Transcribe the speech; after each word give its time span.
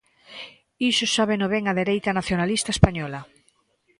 Iso 0.91 1.05
sábeno 1.15 1.45
ben 1.53 1.63
a 1.67 1.73
dereita 1.79 2.15
nacionalista 2.19 2.69
española. 2.75 3.21